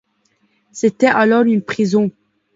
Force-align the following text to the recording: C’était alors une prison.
C’était 0.71 1.05
alors 1.05 1.43
une 1.43 1.61
prison. 1.61 2.09